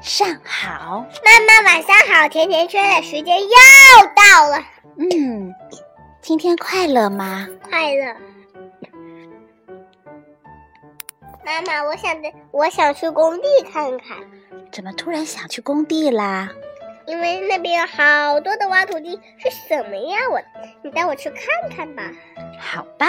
[0.00, 3.48] 上好，妈妈晚上好，甜甜圈的时间又
[4.14, 4.64] 到了。
[4.96, 5.52] 嗯，
[6.20, 7.48] 今天快乐吗？
[7.68, 8.14] 快乐。
[11.44, 14.18] 妈妈，我想的，我想去工地看看。
[14.70, 16.48] 怎么突然想去工地啦？
[17.06, 20.18] 因为那边有好多的挖土机，是什么呀？
[20.30, 20.40] 我，
[20.82, 22.02] 你带我去看看吧。
[22.60, 23.06] 好吧，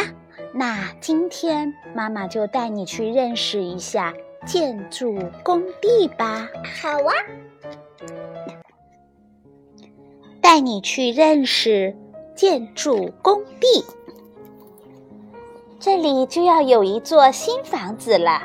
[0.54, 4.14] 那今天妈妈就带你去认识一下
[4.46, 6.48] 建筑工地吧。
[6.82, 7.14] 好啊，
[10.42, 11.96] 带你去认识
[12.36, 13.86] 建筑工地。
[15.80, 18.44] 这里就要有一座新房子了，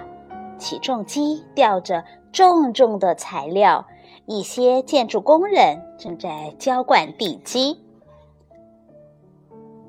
[0.58, 3.86] 起重机吊着重重的材料，
[4.26, 7.80] 一些建筑工人正在浇灌地基。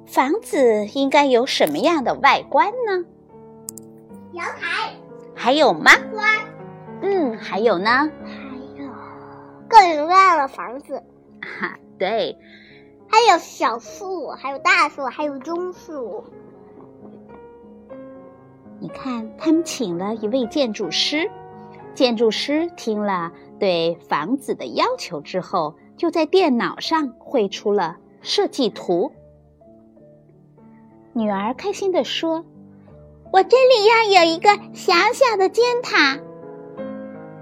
[0.07, 3.05] 房子应该有什么样的外观呢？
[4.33, 4.93] 阳台，
[5.35, 5.91] 还有吗？
[6.13, 6.23] 花，
[7.01, 7.89] 嗯，还有呢？
[8.23, 8.89] 还有
[9.67, 11.03] 各种各样的房子，
[11.41, 12.37] 哈，对，
[13.09, 16.23] 还有小树，还有大树，还有棕树。
[18.79, 21.29] 你看，他们请了一位建筑师。
[21.93, 29.11] 建筑师听了对房子的要求之后，就在电脑上绘出了设计图。
[31.13, 32.43] 女儿开心地说
[33.31, 36.17] ：“我这里要有一个小小的尖塔，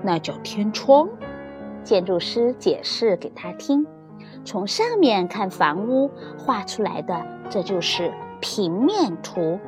[0.01, 1.07] 那叫天窗。”
[1.83, 3.85] 建筑师解释给他听
[4.45, 9.59] ：“从上面看房屋画出来的，这就是平面图。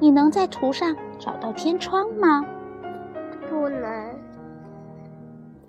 [0.00, 2.44] 你能在图上找到天窗吗？
[3.50, 4.14] 不能，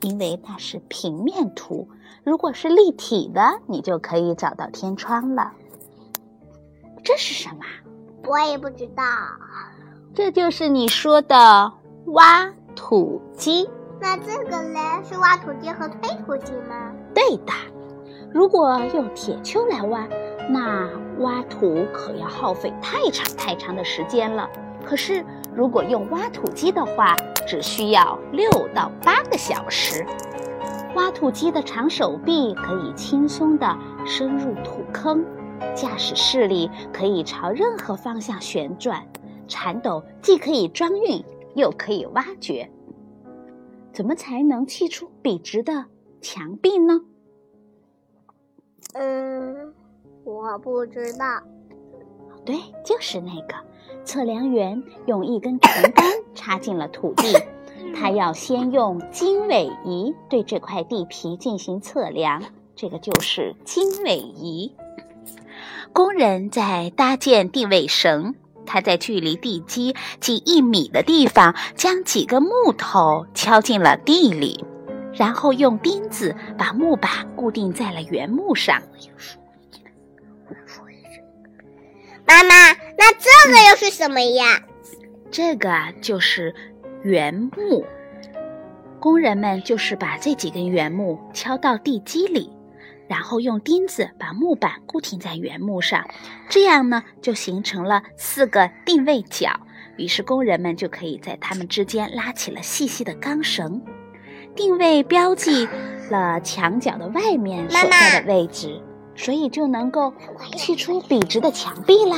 [0.02, 1.88] 因为那是平面图。
[2.24, 5.52] 如果是立体的，你就可以找到天窗了。
[7.04, 7.66] 这是什么？”
[8.28, 9.04] 我也不知道，
[10.16, 11.74] 这就是你说的
[12.06, 13.70] 挖土机。
[14.00, 16.94] 那这个嘞，是挖土机和推土机吗？
[17.14, 17.52] 对的。
[18.32, 20.08] 如果用铁锹来挖，
[20.50, 20.88] 那
[21.20, 24.50] 挖土可要耗费太长太长的时间了。
[24.86, 25.22] 可是
[25.54, 27.14] 如果用挖土机的话，
[27.46, 30.06] 只需要六到八个小时。
[30.96, 35.26] 挖土机的长手臂可以轻松地深入土坑。
[35.74, 39.02] 驾驶室里可以朝任何方向旋转，
[39.48, 41.24] 铲斗既可以装运，
[41.56, 42.70] 又可以挖掘。
[43.94, 45.86] 怎么才能砌出笔直的
[46.22, 47.02] 墙壁呢？
[48.94, 49.74] 嗯，
[50.24, 51.26] 我不知道。
[52.46, 53.56] 对，就是那个
[54.04, 57.34] 测量员用一根长 杆插进了土地，
[57.96, 62.44] 他要先用经纬仪对这块地皮进行测量，
[62.76, 64.76] 这个就是经纬仪。
[65.92, 74.66] 工人在搭建定位绳，他在距离地基仅一米的地方将几个木头敲进了地里，
[75.14, 78.82] 然后用钉子把木板固定在了原木上。
[82.28, 84.64] 妈妈，那这个又是什么呀？
[85.30, 85.70] 这个
[86.02, 86.56] 就是
[87.04, 87.86] 原木。
[89.00, 92.50] 工人们就是把这几根原木敲到地基里。
[93.08, 96.06] 然后用钉子把木板固定在原木上，
[96.50, 99.60] 这样呢就形成了四个定位角。
[99.98, 103.82] 于是工人们就可以在它们之间拉起了细细的钢绳，
[104.56, 105.68] 定位标记
[106.10, 108.82] 了墙角的外面所在的位置，
[109.16, 110.14] 所以就能够
[110.58, 112.18] 砌出笔直的墙壁啦。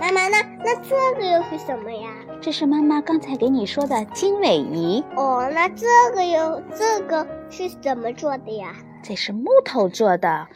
[0.00, 2.10] 妈妈，那那这个又是什么呀？
[2.40, 5.02] 这是妈妈刚才给你说的经纬仪。
[5.14, 8.74] 哦，那这个又这个是怎么做的呀？
[9.08, 10.48] 这是木头做的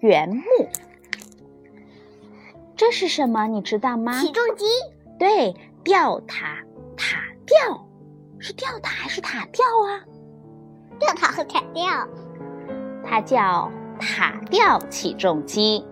[0.00, 0.42] 原木，
[2.76, 3.46] 这是什么？
[3.46, 4.20] 你知道吗？
[4.20, 4.66] 起重机。
[5.18, 6.58] 对，吊塔
[6.98, 7.88] 塔吊，
[8.38, 10.04] 是吊塔还是塔吊啊？
[10.98, 12.06] 吊塔和塔吊，
[13.02, 15.82] 它叫塔吊起重机。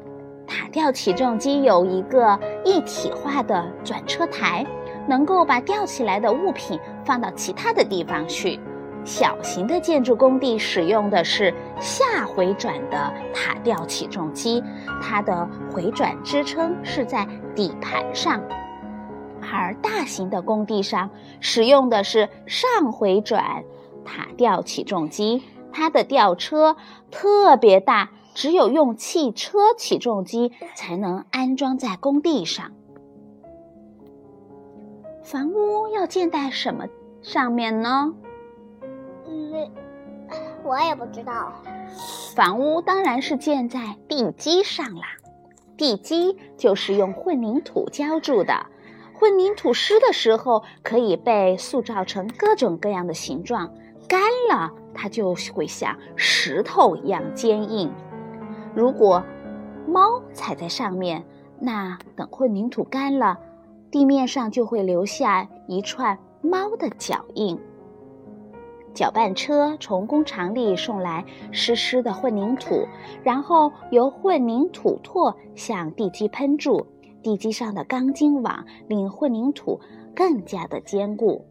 [0.47, 4.67] 塔吊起重机有一个一体化的转车台，
[5.09, 8.61] 能够把吊起来的物品放到其他的地方去。
[9.05, 14.63] 小型的建筑工地使用的是下回转的塔吊起重机，
[15.03, 18.41] 它的回转支撑是在底盘上；
[19.41, 21.11] 而大型的工地上
[21.41, 23.65] 使用的是上回转
[24.05, 26.77] 塔吊起重机，它的吊车
[27.11, 32.71] 特别大，只有用汽车起重机才能安装在工地上。
[35.25, 36.87] 房屋要建在什么
[37.21, 38.15] 上面呢？
[40.73, 41.53] 我也不知道，
[42.35, 45.03] 房屋当然是建在地基上啦。
[45.77, 48.55] 地基就是用混凝土浇筑的，
[49.13, 53.71] 混凝土湿的时候可以被塑造成各种各样的形状，
[54.09, 57.93] 干了，它就会像石头一样坚硬。
[58.75, 59.23] 如果
[59.87, 61.23] 猫踩在上面，
[61.61, 63.39] 那等混凝土干了，
[63.91, 67.61] 地面上就会留下一串猫的脚印。
[68.95, 72.87] 搅拌车从工厂里送来湿湿的混凝土，
[73.23, 76.87] 然后由混凝土唾向地基喷注，
[77.23, 79.81] 地基上的钢筋网令混凝土
[80.15, 81.47] 更加的坚固。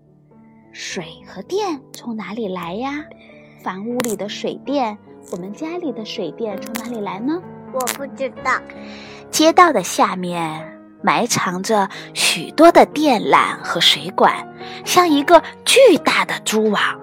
[0.72, 3.04] 水和电从哪里来呀？
[3.64, 4.98] 房屋里的水电，
[5.32, 7.42] 我们家里的水电从哪里来呢？
[7.74, 8.52] 我不知道。
[9.30, 14.48] 街道的下面埋藏着许多的电缆和水管，
[14.86, 17.01] 像一个巨大的蛛网。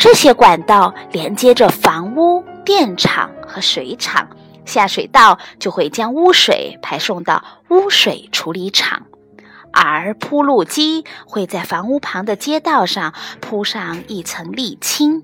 [0.00, 4.26] 这些管道连接着房屋、电厂和水厂，
[4.64, 9.02] 下水道就会将污水排送到污水处理厂，
[9.74, 13.12] 而铺路机会在房屋旁的街道上
[13.42, 15.22] 铺上一层沥青，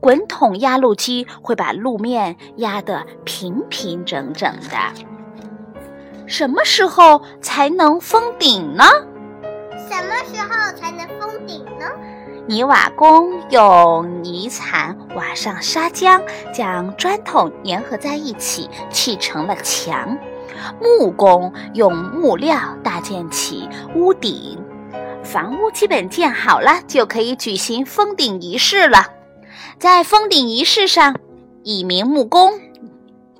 [0.00, 4.78] 滚筒压路机会把路面压得平平整整的。
[6.26, 8.84] 什么时候才能封顶呢？
[9.90, 11.84] 什么时候才能封顶呢？
[12.50, 16.20] 泥瓦工用泥铲瓦上砂浆，
[16.52, 20.18] 将砖头粘合在一起，砌成了墙。
[20.82, 24.58] 木工用木料搭建起屋顶。
[25.22, 29.06] 房屋基本建好了，就可以举行封顶仪式了。
[29.78, 31.20] 在封顶仪式上，
[31.62, 32.58] 一名木工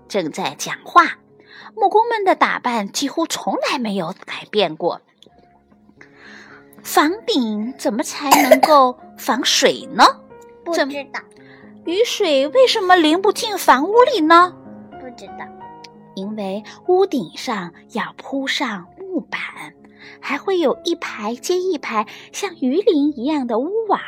[0.07, 1.19] 正在讲话。
[1.75, 5.01] 木工们的打扮几乎从来没有改变过。
[6.83, 10.05] 房顶怎么才能够防水呢？
[10.65, 11.21] 不知道。
[11.85, 14.55] 雨水为什么淋不进房屋里呢？
[15.01, 15.47] 不知道。
[16.15, 19.41] 因为屋顶上要铺上木板，
[20.21, 24.01] 还会有一排接一排像鱼鳞一样的屋瓦，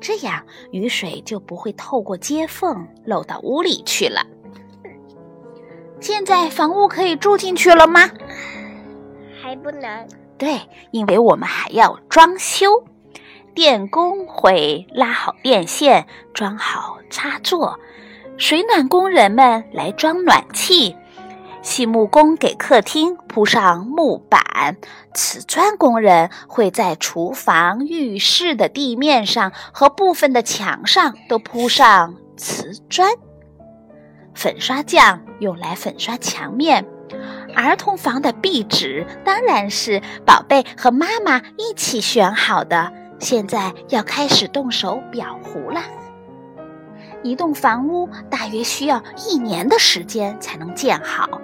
[0.00, 4.24] 这样雨水就不会透过接缝漏到屋里去了。
[6.00, 8.08] 现在房屋可以住进去了吗？
[9.42, 10.08] 还不能。
[10.38, 10.60] 对，
[10.92, 12.84] 因为我们还要装修，
[13.54, 17.76] 电工会拉好电线，装好插座；
[18.36, 20.94] 水暖工人们来装暖气；
[21.60, 24.76] 细木工给客厅铺上木板；
[25.12, 33.10] 瓷砖工人会在厨房、浴室的地面上和部分的墙上都铺上瓷砖；
[34.34, 36.86] 粉刷匠用来粉刷墙面。
[37.54, 42.92] 儿童房的壁纸当然是宝贝和妈妈一起选好的。
[43.18, 45.82] 现在要开始动手裱糊了。
[47.24, 51.40] 一栋房屋大约需要一年的时间才能建好。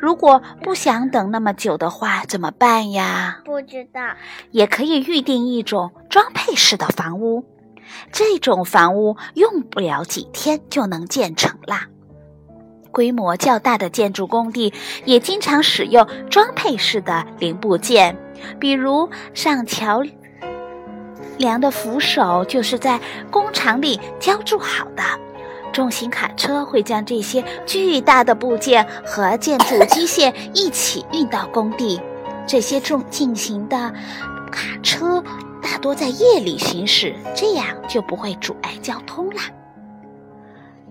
[0.00, 3.42] 如果不想等那么久的话，怎么办呀？
[3.44, 4.00] 不知道。
[4.50, 7.44] 也可以预定一种装配式的房屋，
[8.10, 11.88] 这种房屋用不了几天就能建成啦。
[12.90, 14.72] 规模较大的建筑工地
[15.04, 18.16] 也经常使用装配式的零部件，
[18.58, 20.02] 比如上桥
[21.36, 23.00] 梁的扶手就是在
[23.30, 25.02] 工厂里浇筑好的。
[25.70, 32.00] 重型卡车会将这些巨大的部件和建筑机械一起运到工地。
[32.46, 33.92] 这些重进行的
[34.50, 35.22] 卡车
[35.62, 39.40] 大多在夜里行驶，这样就不会阻碍交通了。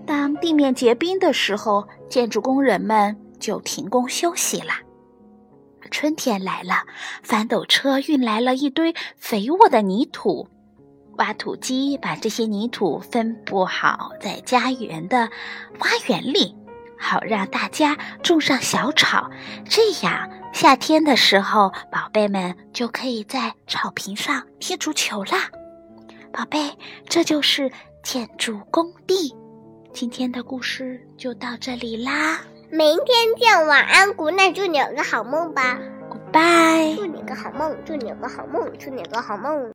[0.08, 4.72] 当地面结冰的时候，建筑工人们就停工休息了。
[5.90, 6.84] 春天来了，
[7.22, 10.48] 翻斗车运来了一堆肥沃的泥土，
[11.18, 15.28] 挖土机把这些泥土分布好在家园的
[15.78, 16.56] 花园里，
[16.98, 19.30] 好让大家种上小草。
[19.68, 25.50] 这样，夏天的时候，宝贝们就可以在草坪上踢足球啦。
[26.32, 26.72] 宝贝，
[27.08, 27.70] 这就是
[28.02, 29.34] 建筑工地。
[30.00, 35.76] 今天的故事就到这里啦，明天见，晚安，古奈，祝你有个好梦吧
[36.08, 39.66] ，Goodbye，祝你个好梦，祝你有个好梦，祝你有个好梦。